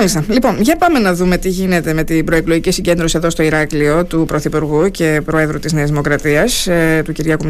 [0.00, 0.24] Μάλιστα.
[0.28, 4.24] Λοιπόν, για πάμε να δούμε τι γίνεται με την προεκλογική συγκέντρωση εδώ στο Ηράκλειο του
[4.24, 7.44] Πρωθυπουργού και Προέδρου της Νέας Δημοκρατίας, ε, του Κυριάκου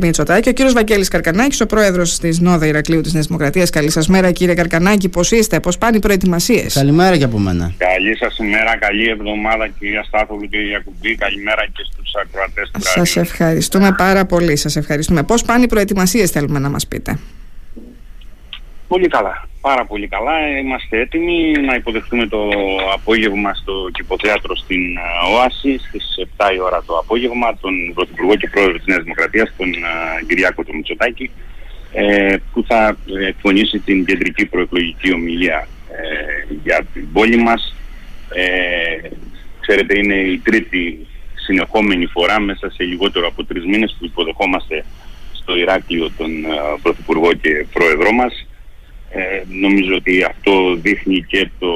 [0.00, 0.48] Μητσοτάκη.
[0.48, 3.70] Ο κύριος Βαγγέλης Καρκανάκης, ο Πρόεδρος της Νόδα Ηρακλείου της Νέας Δημοκρατίας.
[3.70, 5.08] Καλή σας μέρα, κύριε Καρκανάκη.
[5.08, 7.72] Πώς είστε, πώς πάνε οι προετοιμασίες; Καλημέρα και από μένα.
[7.78, 11.14] Καλή σας μέρα, καλή εβδομάδα, κυρία Στάθοβου και Ιακουμπή.
[11.14, 14.56] Καλημέρα και στους ακροατές του Σας ευχαριστούμε πάρα πολύ.
[14.56, 15.22] Σας ευχαριστούμε.
[15.22, 17.18] Πώς πάνε οι προετοιμασίες, θέλουμε να μας πείτε;
[18.88, 19.48] Πολύ καλά.
[19.60, 20.58] Πάρα πολύ καλά.
[20.58, 22.48] Είμαστε έτοιμοι να υποδεχτούμε το
[22.92, 25.00] απόγευμα στο Κυποθέατρο στην ε,
[25.36, 26.04] Όαση στις
[26.36, 30.64] 7 η ώρα το απόγευμα τον Πρωθυπουργό και Πρόεδρο της Νέας Δημοκρατίας, τον ε, Κυριάκο
[30.64, 31.30] του Μητσοτάκη
[31.92, 35.68] ε, που θα εκφωνήσει την κεντρική προεκλογική ομιλία
[36.62, 37.74] για την πόλη μας.
[39.60, 44.84] Ξέρετε είναι η τρίτη συνεχόμενη φορά μέσα σε λιγότερο από τρεις μήνες που υποδεχόμαστε
[45.32, 46.30] στο Ηράκλειο τον
[46.82, 48.45] Πρωθυπουργό και Πρόεδρό μας.
[49.10, 51.70] Ε, νομίζω ότι αυτό δείχνει και, το,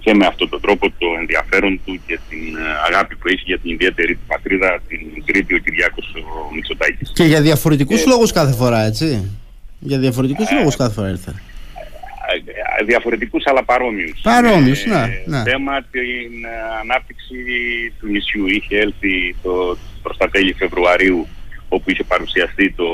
[0.00, 3.58] και με αυτόν τον τρόπο το ενδιαφέρον του και την ε, αγάπη που έχει για
[3.58, 7.12] την ιδιαίτερη του πατρίδα, την Κρήτη, ο Κυριάκος ο Μητσοτάκης.
[7.14, 9.30] Και για διαφορετικούς ε, λόγους κάθε φορά, έτσι.
[9.78, 11.34] Για διαφορετικούς ε, λόγους κάθε φορά ήρθε.
[12.78, 14.20] Ε, διαφορετικούς αλλά παρόμοιους.
[14.22, 15.42] Παρόμοιους, ε, ναι, ναι.
[15.50, 16.32] Θέμα την
[16.80, 17.36] ανάπτυξη
[18.00, 18.46] του νησιού.
[18.46, 21.26] Είχε έλθει το, προς τα τέλη Φεβρουαρίου
[21.68, 22.86] όπου είχε παρουσιαστεί το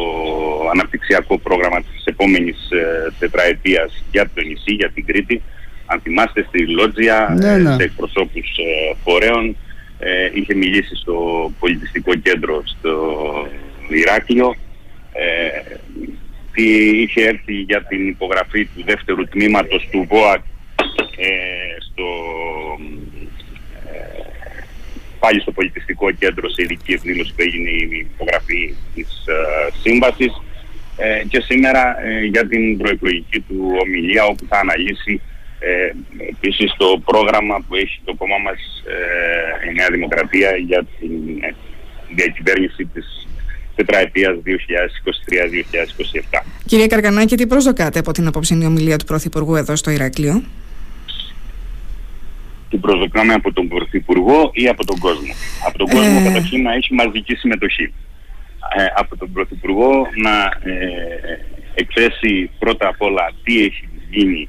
[0.73, 5.43] αναπτυξιακό πρόγραμμα της επόμενης ε, τετραετίας για το νησί, για την Κρήτη.
[5.87, 7.75] Αν θυμάστε στη Λότζια, ναι, ναι.
[7.75, 9.57] σε εκπροσώπους ε, φορέων,
[9.99, 11.17] ε, είχε μιλήσει στο
[11.59, 12.95] πολιτιστικό κέντρο στο
[13.89, 14.55] Ηράκλειο.
[15.13, 16.63] Ε,
[17.03, 20.43] είχε έρθει για την υπογραφή του δεύτερου τμήματος του ΒΟΑΚ
[21.17, 21.29] ε,
[21.91, 22.05] στο
[25.19, 30.33] πάλι στο πολιτιστικό κέντρο σε ειδική εκδήλωση που έγινε η υπογραφή της uh, σύμβασης
[31.05, 35.21] ε, και σήμερα ε, για την προεκλογική του ομιλία όπου θα αναλύσει
[35.59, 35.93] ε,
[36.29, 38.59] επίσης το πρόγραμμα που έχει το κόμμα μας
[39.65, 41.13] ε, η Νέα Δημοκρατία για την
[42.15, 43.29] διακυβέρνηση της
[43.75, 44.41] τετραετίας 2023-2027.
[46.67, 50.43] Κύριε Καρκανάκη, τι προσδοκάτε από την απόψηνή ομιλία του Πρωθυπουργού εδώ στο Ηράκλειο;
[52.71, 55.35] Την προσδοκάμε από τον Πρωθυπουργό ή από τον κόσμο;
[55.67, 56.25] Από τον κόσμο ε...
[56.25, 57.93] καταρχήν να έχει μαζική συμμετοχή.
[58.77, 61.39] Ε, από τον Πρωθυπουργό να ε,
[61.75, 64.49] εκθέσει πρώτα απ' όλα τι έχει γίνει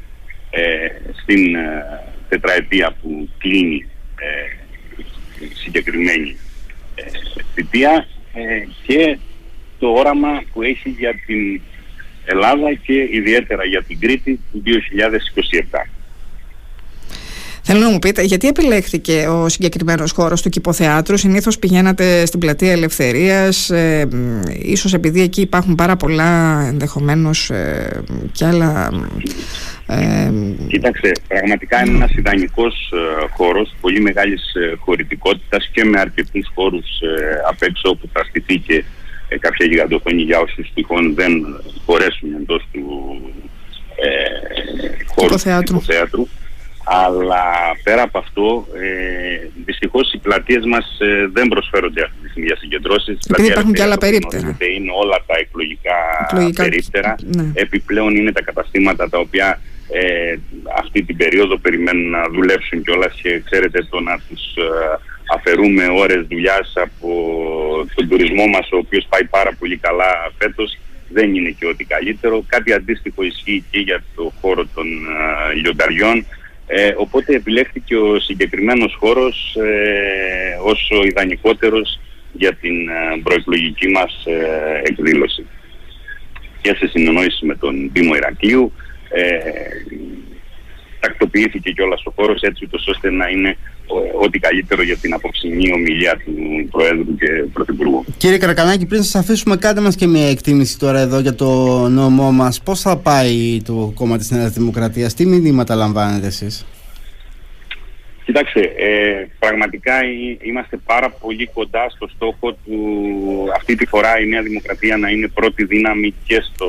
[0.50, 0.88] ε,
[1.22, 1.84] στην ε,
[2.30, 6.38] τετραετία που κλείνει ε, συγκεκριμένη
[6.96, 7.04] ε,
[7.54, 8.08] θητεία
[8.86, 9.18] και
[9.80, 11.62] το όραμα που έχει για την
[12.26, 14.64] Ελλάδα και ιδιαίτερα για την Κρήτη του
[15.72, 15.86] 2027.
[17.76, 21.18] Θέλω να μου πείτε, γιατί επιλέχθηκε ο συγκεκριμένος χώρος του Κηποθεάτρου.
[21.18, 24.08] Συνήθως πηγαίνατε στην πλατεία Ελευθερίας, ε,
[24.62, 28.90] ίσως επειδή εκεί υπάρχουν πάρα πολλά ενδεχομένως ε, και άλλα.
[29.88, 30.32] Ε,
[30.68, 36.86] Κοίταξε, πραγματικά είναι ένας ιδανικός ε, χώρος πολύ μεγάλης ε, χωρητικότητας και με αρκετούς χώρους
[37.02, 38.84] ε, απ' έξω όπου θα στηθεί και
[39.28, 41.32] ε, κάποια γιγαντοφωνή για όσους τυχόν δεν
[41.86, 42.82] χωρέσουν εντός του
[43.96, 46.28] ε, χώρου του θέατρου.
[46.84, 47.44] Αλλά
[47.84, 52.58] πέρα από αυτό, ε, δυστυχώς οι πλατείες μας ε, δεν προσφέρονται αυτή τη στιγμή για
[52.58, 53.18] συγκεντρώσεις.
[53.30, 54.58] Επειδή υπάρχουν και άλλα περίπτερα.
[54.76, 55.96] Είναι όλα τα εκλογικά,
[56.30, 57.16] εκλογικά περίπτερα.
[57.36, 57.52] Ναι.
[57.54, 60.36] Επιπλέον είναι τα καταστήματα τα οποία ε,
[60.78, 65.00] αυτή την περίοδο περιμένουν να δουλέψουν κιόλας και ξέρετε το να τους ε,
[65.36, 67.10] αφαιρούμε ώρες δουλειάς από
[67.96, 70.78] τον τουρισμό μας, ο οποίος πάει πάρα πολύ καλά φέτος.
[71.10, 72.44] Δεν είναι και ό,τι καλύτερο.
[72.48, 76.26] Κάτι αντίστοιχο ισχύει και για το χώρο των ε, λιονταριών.
[76.68, 82.00] Ε, οπότε επιλέχθηκε ο συγκεκριμένος χώρος ε, ως ο ιδανικότερος
[82.32, 85.46] για την ε, προεκλογική μας ε, εκδήλωση.
[86.62, 88.74] Και σε συνεννόηση με τον Δήμο Ηρακλείου
[89.10, 89.38] ε,
[91.04, 93.58] τακτοποιήθηκε κιόλας ο χώρος έτσι ώστε να είναι
[94.22, 96.34] ό,τι καλύτερο για την απόψινή ομιλία του
[96.72, 98.06] Προέδρου και Πρωθυπουργού.
[98.18, 101.50] Κύριε Καρακανάκη, πριν σας αφήσουμε κάντε μας και μια εκτίμηση τώρα εδώ για το
[101.90, 102.62] νόμο μας.
[102.62, 106.66] Πώς θα πάει το κόμμα της Νέας Δημοκρατίας, τι μηνύματα λαμβάνετε εσείς;
[108.34, 109.94] Κοιτάξτε, ε, πραγματικά
[110.42, 112.78] είμαστε πάρα πολύ κοντά στο στόχο του
[113.56, 116.68] αυτή τη φορά η Νέα Δημοκρατία να είναι πρώτη δύναμη και στο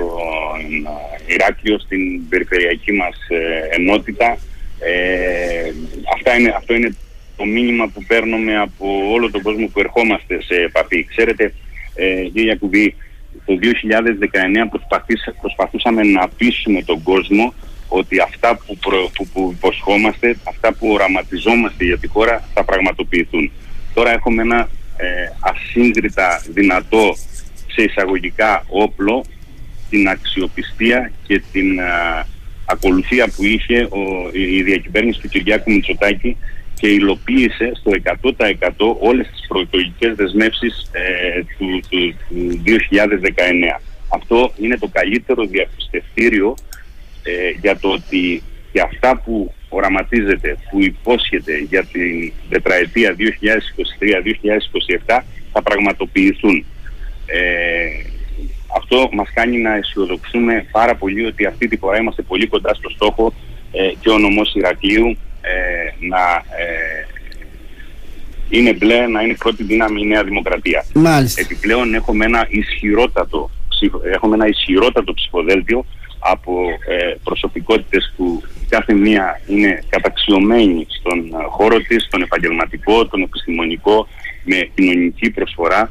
[1.26, 4.38] ε, Ηράκλειο, στην περιφερειακή μας ε, ενότητα.
[4.78, 5.72] Ε,
[6.14, 6.96] αυτά είναι, αυτό είναι
[7.36, 11.04] το μήνυμα που παίρνουμε από όλο τον κόσμο που ερχόμαστε σε επαφή.
[11.04, 11.54] Ξέρετε,
[11.94, 12.96] ε, κύριε Ιακουβή,
[13.44, 14.78] το 2019
[15.40, 17.54] προσπαθούσαμε να πείσουμε τον κόσμο
[17.98, 23.50] ότι αυτά που, προ, που, που υποσχόμαστε, αυτά που οραματιζόμαστε για τη χώρα θα πραγματοποιηθούν.
[23.94, 25.06] Τώρα έχουμε ένα ε,
[25.40, 27.14] ασύγκριτα δυνατό
[27.66, 29.24] σε εισαγωγικά όπλο
[29.90, 31.80] την αξιοπιστία και την
[32.64, 36.36] ακολουθία που είχε ο, η διακυβέρνηση του Κυριάκου Μητσοτάκη
[36.74, 37.90] και υλοποίησε στο
[38.38, 42.62] 100% όλες τις προεκλογικές δεσμεύσεις ε, του, του, του
[43.76, 43.80] 2019.
[44.08, 46.54] Αυτό είναι το καλύτερο διαπιστευτήριο
[47.24, 48.42] ε, για το ότι
[48.72, 53.16] και αυτά που οραματίζεται, που υπόσχεται για την τετραετία
[55.06, 55.22] 2023-2027
[55.52, 56.64] θα πραγματοποιηθούν.
[57.26, 57.86] Ε,
[58.76, 62.88] αυτό μας κάνει να αισιοδοξούμε πάρα πολύ ότι αυτή τη φορά είμαστε πολύ κοντά στο
[62.88, 63.32] στόχο
[63.72, 67.06] ε, και ο νομός Ηρακλείου ε, να ε,
[68.48, 70.84] είναι μπλε, να είναι πρώτη δύναμη η Νέα Δημοκρατία.
[70.94, 71.40] Μάλιστα.
[71.40, 73.50] Επιπλέον έχουμε ένα ισχυρότατο,
[74.12, 75.86] έχουμε ένα ισχυρότατο ψηφοδέλτιο
[76.32, 76.52] από
[76.88, 84.08] ε, προσωπικότητες που κάθε μία είναι καταξιωμένη στον ε, χώρο της, τον επαγγελματικό, τον επιστημονικό,
[84.44, 85.82] με κοινωνική προσφορά.
[85.82, 85.88] Ε,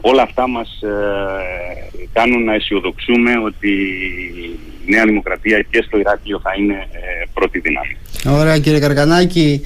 [0.00, 3.70] όλα αυτά μας ε, κάνουν να αισιοδοξούμε ότι
[4.86, 6.88] η Νέα Δημοκρατία και στο Ηράκλειο θα είναι
[7.32, 7.96] πρώτη δύναμη.
[8.40, 9.64] Ωραία κύριε Καρκανάκη.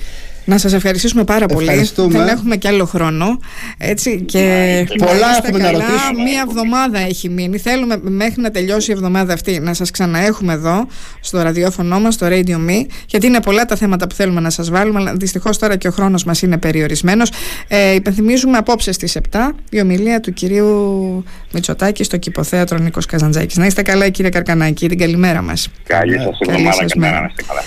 [0.51, 1.87] Να σας ευχαριστήσουμε πάρα πολύ.
[1.97, 3.39] Δεν έχουμε κι άλλο χρόνο.
[3.79, 5.79] Έτσι, και πολλά έχουμε καλά.
[5.79, 6.23] να ρωτήσουμε.
[6.23, 7.59] Μία εβδομάδα έχει μείνει.
[7.59, 10.87] Θέλουμε μέχρι να τελειώσει η εβδομάδα αυτή να σας ξαναέχουμε εδώ
[11.21, 14.71] στο ραδιόφωνο μας, στο Radio Me, γιατί είναι πολλά τα θέματα που θέλουμε να σας
[14.71, 17.33] βάλουμε, αλλά δυστυχώς τώρα και ο χρόνος μας είναι περιορισμένος.
[17.69, 23.57] Ε, υπενθυμίζουμε απόψε στις 7 η ομιλία του κυρίου Μητσοτάκη στο Κηποθέατρο Νίκος Καζαντζάκης.
[23.57, 25.69] Να είστε καλά κύριε Καρκανάκη, την καλημέρα μας.
[25.87, 27.63] Καλή σας εβδομάδα, καλημέρα, να είστε καλά.